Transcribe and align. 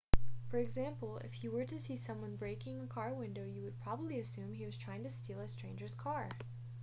for 0.49 0.57
example 0.57 1.19
if 1.23 1.43
you 1.43 1.51
were 1.51 1.63
to 1.63 1.79
see 1.79 1.95
someone 1.95 2.35
breaking 2.35 2.81
a 2.81 2.87
car 2.87 3.13
window 3.13 3.45
you 3.45 3.61
would 3.61 3.79
probably 3.81 4.17
assume 4.19 4.51
he 4.55 4.65
was 4.65 4.75
trying 4.75 5.03
to 5.03 5.11
steal 5.11 5.39
a 5.39 5.47
stranger's 5.47 5.93
car 5.93 6.27